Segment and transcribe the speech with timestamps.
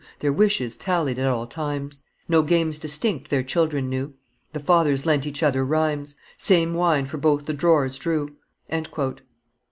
[0.17, 4.15] Their wishes tallied at all times; No games distinct their children' knew;
[4.51, 8.35] The fathers lent each other rhymes; Same wine for both the drawers drew."
[8.71, 9.19] [Ducis.